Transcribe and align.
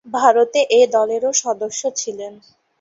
Bharat 0.13 0.53
A 0.71 0.81
দলেরও 0.95 1.31
সদস্য 1.43 1.81
ছিলেন। 1.95 2.33